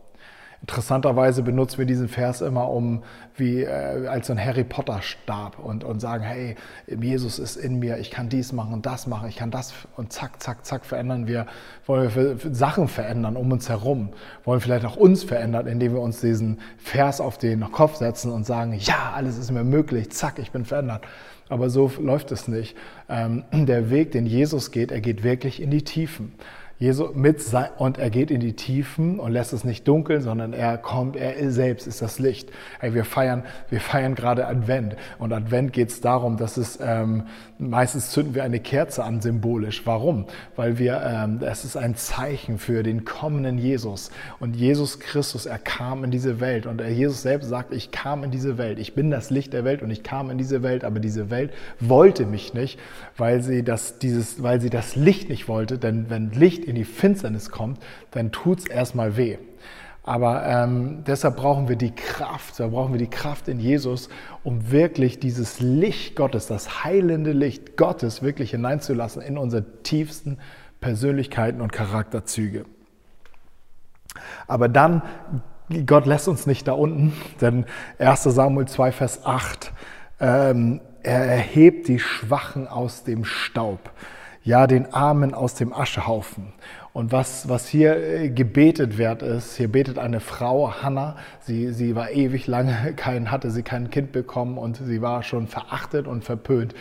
[0.66, 3.03] Interessanterweise benutzen wir diesen Vers immer um
[3.37, 7.81] wie äh, als so ein Harry Potter Stab und, und sagen, hey, Jesus ist in
[7.81, 10.87] mir, ich kann dies machen und das machen, ich kann das und zack, zack, zack
[10.87, 11.44] verändern wir,
[11.85, 16.22] wollen wir Sachen verändern um uns herum, wollen vielleicht auch uns verändern, indem wir uns
[16.22, 20.50] diesen Vers auf den Kopf setzen und sagen, ja, alles ist mir möglich, zack, ich
[20.50, 21.03] bin verändert.
[21.50, 22.74] Aber so läuft es nicht.
[23.07, 26.33] Ähm, der Weg, den Jesus geht, er geht wirklich in die Tiefen.
[26.78, 30.52] Jesu mit sein, und er geht in die Tiefen und lässt es nicht dunkel, sondern
[30.52, 32.50] er kommt, er selbst ist das Licht.
[32.80, 37.24] Hey, wir feiern, wir feiern gerade Advent und Advent geht es darum, dass es ähm,
[37.58, 39.82] meistens zünden wir eine Kerze an symbolisch.
[39.84, 40.26] Warum?
[40.56, 44.10] Weil wir, ähm, es ist ein Zeichen für den kommenden Jesus
[44.40, 48.32] und Jesus Christus, er kam in diese Welt und Jesus selbst sagt, ich kam in
[48.32, 50.98] diese Welt, ich bin das Licht der Welt und ich kam in diese Welt, aber
[50.98, 52.80] diese Welt wollte mich nicht,
[53.16, 56.85] weil sie das, dieses, weil sie das Licht nicht wollte, denn wenn Licht in die
[56.85, 57.79] Finsternis kommt,
[58.11, 59.38] dann tut es erstmal weh.
[60.07, 64.11] Aber ähm, deshalb brauchen wir die Kraft, da brauchen wir die Kraft in Jesus,
[64.42, 70.38] um wirklich dieses Licht Gottes, das heilende Licht Gottes wirklich hineinzulassen in unsere tiefsten
[70.83, 72.66] Persönlichkeiten und Charakterzüge.
[74.46, 75.00] Aber dann,
[75.87, 77.64] Gott lässt uns nicht da unten, denn
[77.98, 79.72] 1 Samuel 2, Vers 8,
[80.20, 83.90] ähm, er erhebt die Schwachen aus dem Staub
[84.44, 86.52] ja den Armen aus dem Aschehaufen.
[86.92, 91.96] Und was, was hier äh, gebetet wird, ist, hier betet eine Frau, Hannah, sie, sie
[91.96, 96.24] war ewig lange, kein, hatte sie kein Kind bekommen und sie war schon verachtet und
[96.24, 96.74] verpönt.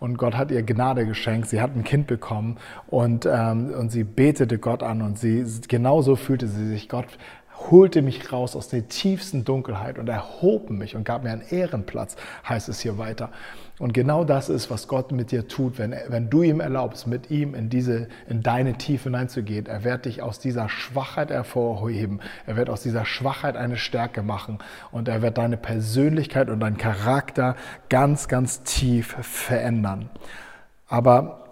[0.00, 4.04] Und Gott hat ihr Gnade geschenkt, sie hat ein Kind bekommen und, ähm, und sie
[4.04, 6.88] betete Gott an und sie, genauso fühlte sie sich.
[6.88, 7.06] Gott
[7.70, 12.16] holte mich raus aus der tiefsten Dunkelheit und erhob mich und gab mir einen Ehrenplatz,
[12.48, 13.30] heißt es hier weiter.
[13.78, 17.30] Und genau das ist, was Gott mit dir tut, wenn, wenn du ihm erlaubst, mit
[17.30, 19.66] ihm in, diese, in deine Tiefe hineinzugehen.
[19.66, 22.20] Er wird dich aus dieser Schwachheit hervorheben.
[22.46, 24.58] Er wird aus dieser Schwachheit eine Stärke machen.
[24.90, 27.54] Und er wird deine Persönlichkeit und deinen Charakter
[27.88, 30.10] ganz, ganz tief verändern.
[30.88, 31.44] Aber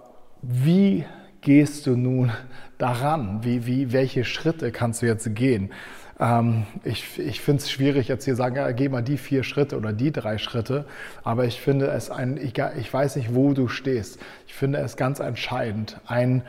[0.43, 1.05] wie
[1.43, 2.33] gehst du nun
[2.77, 3.45] daran?
[3.45, 5.71] Wie, wie, welche Schritte kannst du jetzt gehen?
[6.19, 9.77] Ähm, ich ich finde es schwierig, jetzt hier sagen, ja, geh mal die vier Schritte
[9.77, 10.85] oder die drei Schritte.
[11.25, 14.19] Aber ich finde es ein, ich, ich weiß nicht, wo du stehst.
[14.47, 16.43] Ich finde es ganz entscheidend, ein,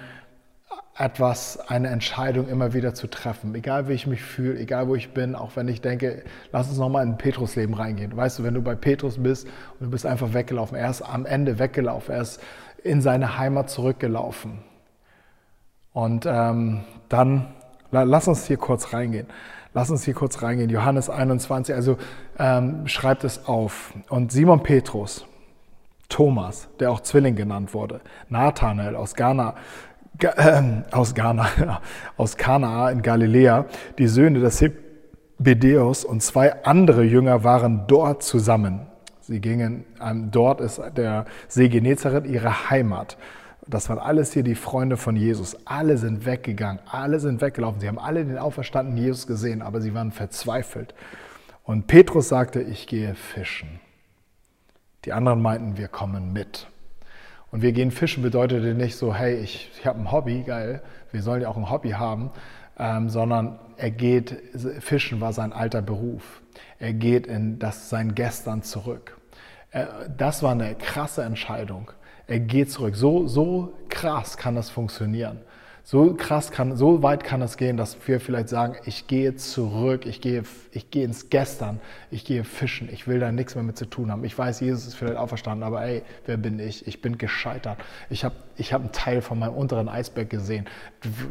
[0.98, 3.54] etwas, eine Entscheidung immer wieder zu treffen.
[3.54, 6.80] Egal wie ich mich fühle, egal wo ich bin, auch wenn ich denke, lass uns
[6.80, 8.16] nochmal in Petrus Leben reingehen.
[8.18, 9.48] Weißt du, wenn du bei Petrus bist
[9.80, 12.42] und du bist einfach weggelaufen, er ist am Ende weggelaufen, er ist
[12.84, 14.60] in seine Heimat zurückgelaufen.
[15.94, 17.48] Und ähm, dann,
[17.92, 19.28] lass uns hier kurz reingehen.
[19.78, 20.72] Lass uns hier kurz reingehen.
[20.72, 22.00] Johannes 21, also
[22.40, 23.94] ähm, schreibt es auf.
[24.10, 25.28] Und Simon Petrus,
[26.10, 29.54] Thomas, der auch Zwilling genannt wurde, Nathanael aus Ghana,
[30.20, 31.80] äh, aus Ghana,
[32.18, 33.66] aus Kana in Galiläa,
[34.00, 38.88] die Söhne des Zebedeus und zwei andere Jünger waren dort zusammen.
[39.22, 43.16] Sie gingen, ähm, dort ist der See Genezareth ihre Heimat.
[43.70, 45.58] Das waren alles hier die Freunde von Jesus.
[45.66, 47.82] Alle sind weggegangen, alle sind weggelaufen.
[47.82, 50.94] Sie haben alle den auferstandenen Jesus gesehen, aber sie waren verzweifelt.
[51.64, 53.82] Und Petrus sagte, ich gehe fischen.
[55.04, 56.68] Die anderen meinten, wir kommen mit.
[57.52, 61.22] Und wir gehen fischen bedeutete nicht so, hey, ich, ich habe ein Hobby, geil, wir
[61.22, 62.32] sollen ja auch ein Hobby haben,
[62.78, 64.36] ähm, sondern er geht,
[64.80, 66.42] Fischen war sein alter Beruf.
[66.80, 69.18] Er geht in das, sein Gestern zurück.
[69.72, 69.86] Äh,
[70.18, 71.92] das war eine krasse Entscheidung
[72.28, 72.96] er geht zurück.
[72.96, 75.40] So, so krass kann das funktionieren.
[75.90, 80.06] So krass kann, so weit kann es gehen, dass wir vielleicht sagen, ich gehe zurück,
[80.06, 81.80] ich gehe, ich gehe ins Gestern,
[82.12, 84.26] ich gehe fischen, ich will da nichts mehr mit zu tun haben.
[84.26, 86.86] Ich weiß, Jesus ist vielleicht auferstanden, aber ey, wer bin ich?
[86.88, 87.78] Ich bin gescheitert.
[88.10, 90.66] Ich habe ich hab einen Teil von meinem unteren Eisberg gesehen.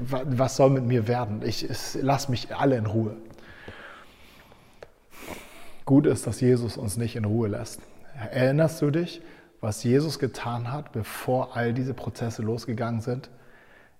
[0.08, 1.42] Was soll mit mir werden?
[1.44, 1.68] Ich,
[2.00, 3.14] lass mich alle in Ruhe.
[5.84, 7.82] Gut ist, dass Jesus uns nicht in Ruhe lässt.
[8.32, 9.20] Erinnerst du dich?
[9.66, 13.30] Was Jesus getan hat, bevor all diese Prozesse losgegangen sind?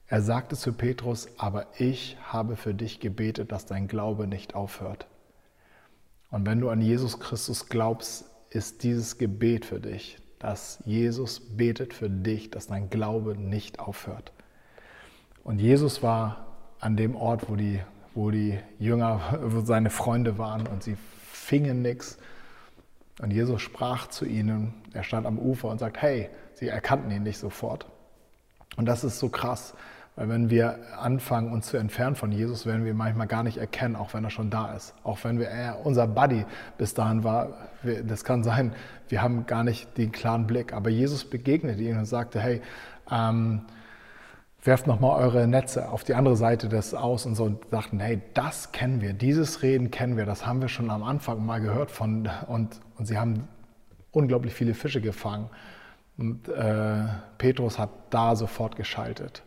[0.07, 5.09] Er sagte zu Petrus, aber ich habe für dich gebetet, dass dein Glaube nicht aufhört.
[6.31, 11.95] Und wenn du an Jesus Christus glaubst, ist dieses Gebet für dich, dass Jesus betet
[11.95, 14.31] für dich, dass dein Glaube nicht aufhört.
[15.43, 16.47] Und Jesus war
[16.79, 17.81] an dem Ort, wo die,
[18.15, 20.97] wo die Jünger, wo seine Freunde waren und sie
[21.33, 22.19] fingen nichts
[23.21, 27.23] und Jesus sprach zu ihnen, er stand am Ufer und sagt, hey, sie erkannten ihn
[27.23, 27.87] nicht sofort.
[28.77, 29.75] Und das ist so krass,
[30.17, 33.97] weil wenn wir anfangen, uns zu entfernen von Jesus, werden wir manchmal gar nicht erkennen,
[33.97, 34.95] auch wenn er schon da ist.
[35.03, 36.47] Auch wenn wir, er unser Buddy
[36.79, 37.69] bis dahin war,
[38.05, 38.75] das kann sein,
[39.09, 40.73] wir haben gar nicht den klaren Blick.
[40.73, 42.63] Aber Jesus begegnete ihnen und sagte, hey,
[43.11, 43.63] ähm,
[44.67, 48.21] werft nochmal eure Netze auf die andere Seite des Aus und so und sagten, hey,
[48.35, 51.91] das kennen wir, dieses Reden kennen wir, das haben wir schon am Anfang mal gehört
[51.91, 53.49] von und, und sie haben
[54.13, 55.51] unglaublich viele Fische gefangen.
[56.19, 57.05] Und äh,
[57.37, 59.43] Petrus hat da sofort geschaltet.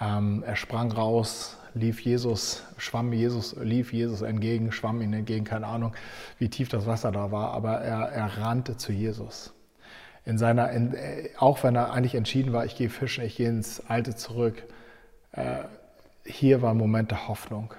[0.00, 5.66] Ähm, er sprang raus, lief Jesus, schwamm Jesus, lief Jesus entgegen, schwamm ihm entgegen, keine
[5.66, 5.94] Ahnung,
[6.38, 9.52] wie tief das Wasser da war, aber er, er rannte zu Jesus.
[10.24, 13.48] In seiner, in, äh, auch wenn er eigentlich entschieden war, ich gehe fischen, ich gehe
[13.48, 14.62] ins Alte zurück,
[15.32, 15.64] äh,
[16.24, 17.74] hier war ein Moment der Hoffnung,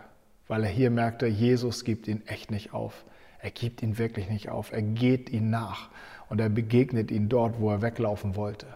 [0.48, 3.06] weil er hier merkte, Jesus gibt ihn echt nicht auf.
[3.40, 4.72] Er gibt ihn wirklich nicht auf.
[4.72, 5.90] Er geht ihn nach
[6.30, 8.68] und er begegnet ihn dort, wo er weglaufen wollte.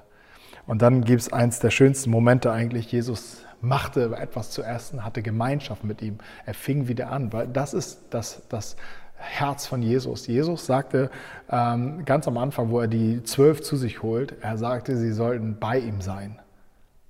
[0.65, 2.91] Und dann gibt es eins der schönsten Momente eigentlich.
[2.91, 6.17] Jesus machte etwas zu essen, hatte Gemeinschaft mit ihm.
[6.45, 8.75] Er fing wieder an, weil das ist das, das
[9.17, 10.27] Herz von Jesus.
[10.27, 11.09] Jesus sagte
[11.49, 15.57] ähm, ganz am Anfang, wo er die zwölf zu sich holt, er sagte, sie sollten
[15.59, 16.39] bei ihm sein.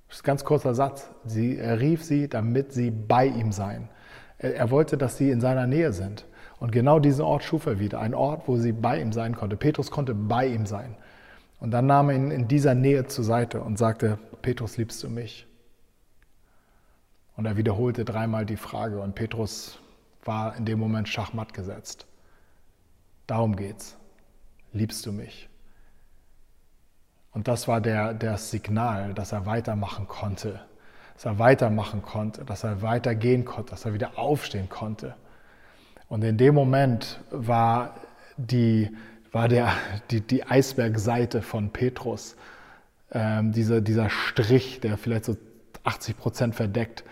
[0.08, 1.10] Das ist ein ganz kurzer Satz.
[1.24, 3.88] Sie, er rief sie, damit sie bei ihm seien.
[4.38, 6.24] Er, er wollte, dass sie in seiner Nähe sind.
[6.58, 9.56] Und genau diesen Ort schuf er wieder, ein Ort, wo sie bei ihm sein konnte.
[9.56, 10.96] Petrus konnte bei ihm sein.
[11.60, 15.08] Und dann nahm er ihn in dieser Nähe zur Seite und sagte, Petrus, liebst du
[15.08, 15.46] mich?
[17.36, 19.78] Und er wiederholte dreimal die Frage und Petrus
[20.24, 22.06] war in dem Moment schachmatt gesetzt.
[23.26, 23.96] Darum geht's.
[24.72, 25.48] Liebst du mich?
[27.32, 30.60] Und das war der, das Signal, dass er weitermachen konnte.
[31.14, 35.14] Dass er weitermachen konnte, dass er weitergehen konnte, dass er wieder aufstehen konnte.
[36.08, 37.94] Und in dem Moment war,
[38.36, 38.90] die,
[39.32, 39.72] war der,
[40.10, 42.36] die, die Eisbergseite von Petrus,
[43.12, 45.36] ähm, dieser, dieser Strich, der vielleicht so
[45.84, 47.04] 80 Prozent verdeckt,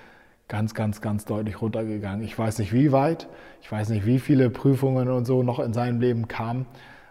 [0.48, 2.24] ganz, ganz, ganz deutlich runtergegangen.
[2.24, 3.28] Ich weiß nicht wie weit,
[3.62, 6.66] ich weiß nicht wie viele Prüfungen und so noch in seinem Leben kamen,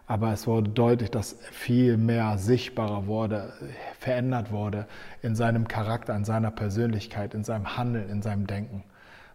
[0.07, 3.53] aber es wurde deutlich, dass viel mehr sichtbarer wurde,
[3.99, 4.87] verändert wurde
[5.21, 8.83] in seinem Charakter, in seiner Persönlichkeit, in seinem Handeln, in seinem Denken,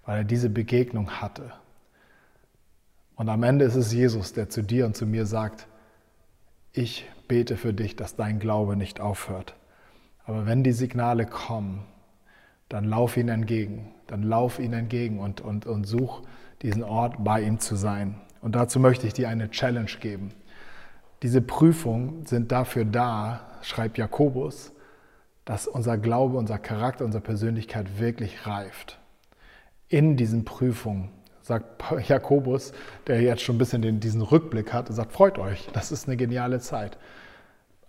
[0.07, 1.53] weil er diese Begegnung hatte.
[3.17, 5.67] Und am Ende ist es Jesus, der zu dir und zu mir sagt,
[6.73, 9.55] ich bete für dich, dass dein Glaube nicht aufhört.
[10.25, 11.85] Aber wenn die Signale kommen,
[12.71, 16.23] dann lauf ihnen entgegen, dann lauf ihnen entgegen und, und, und such
[16.63, 18.15] diesen Ort, bei ihm zu sein.
[18.41, 20.31] Und dazu möchte ich dir eine Challenge geben.
[21.23, 24.73] Diese Prüfungen sind dafür da, schreibt Jakobus,
[25.45, 28.99] dass unser Glaube, unser Charakter, unsere Persönlichkeit wirklich reift.
[29.89, 31.11] In diesen Prüfungen
[31.43, 32.73] sagt Jakobus,
[33.09, 36.17] der jetzt schon ein bisschen den, diesen Rückblick hat, sagt, freut euch, das ist eine
[36.17, 36.99] geniale Zeit.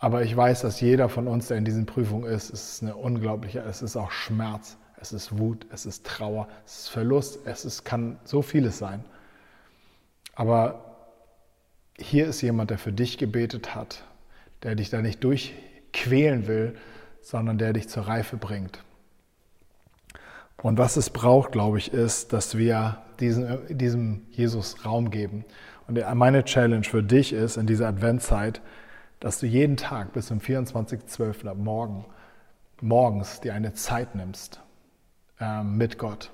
[0.02, 2.96] Aber ich weiß, dass jeder von uns, der in diesen Prüfungen ist, es ist eine
[2.96, 7.66] unglaubliche, es ist auch Schmerz, es ist Wut, es ist Trauer, es ist Verlust, es
[7.66, 9.06] ist, kann so vieles sein.
[10.34, 10.98] Aber
[12.00, 14.04] hier ist jemand, der für dich gebetet hat,
[14.64, 16.76] der dich da nicht durchquälen will,
[17.22, 18.84] sondern der dich zur Reife bringt.
[20.64, 25.46] Und was es braucht, glaube ich, ist, dass wir diesen, diesem Jesus Raum geben.
[25.88, 28.62] Und meine Challenge für dich ist in dieser Adventzeit,
[29.22, 31.48] dass du jeden Tag bis zum 24.12.
[31.48, 32.06] ab morgen,
[32.82, 34.60] morgens dir eine Zeit nimmst
[35.40, 36.32] äh, mit Gott.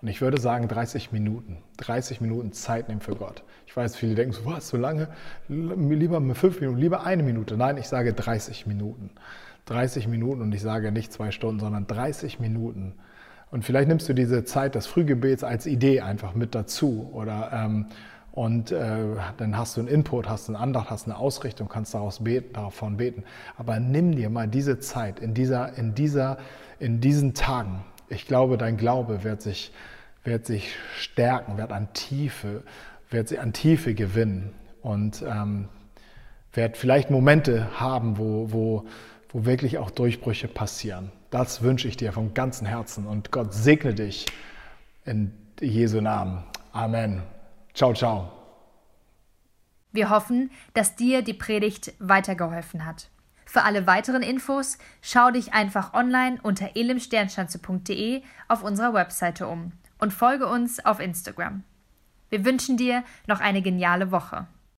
[0.00, 1.58] Und ich würde sagen 30 Minuten.
[1.76, 3.42] 30 Minuten Zeit nehmen für Gott.
[3.66, 5.08] Ich weiß, viele denken so, was, so lange?
[5.48, 7.58] Lieber fünf Minuten, lieber eine Minute.
[7.58, 9.10] Nein, ich sage 30 Minuten.
[9.66, 12.94] 30 Minuten und ich sage nicht zwei Stunden, sondern 30 Minuten
[13.50, 17.86] und vielleicht nimmst du diese Zeit des Frühgebets als Idee einfach mit dazu oder ähm,
[18.40, 22.24] und äh, dann hast du einen Input, hast einen Andacht, hast eine Ausrichtung, kannst daraus
[22.24, 23.24] beten, davon beten.
[23.58, 26.38] Aber nimm dir mal diese Zeit in dieser, in dieser,
[26.78, 27.84] in diesen Tagen.
[28.08, 29.72] Ich glaube, dein Glaube wird sich,
[30.24, 32.62] wird sich stärken, wird an Tiefe,
[33.10, 35.68] wird sich an Tiefe gewinnen und ähm,
[36.54, 38.86] wird vielleicht Momente haben, wo, wo,
[39.28, 41.12] wo wirklich auch Durchbrüche passieren.
[41.28, 44.24] Das wünsche ich dir von ganzem Herzen und Gott segne dich
[45.04, 46.42] in Jesu Namen.
[46.72, 47.20] Amen.
[47.74, 48.32] Ciao, ciao.
[49.92, 53.10] Wir hoffen, dass dir die Predigt weitergeholfen hat.
[53.44, 60.12] Für alle weiteren Infos schau dich einfach online unter elimsternschanze.de auf unserer Webseite um und
[60.12, 61.64] folge uns auf Instagram.
[62.28, 64.46] Wir wünschen dir noch eine geniale Woche.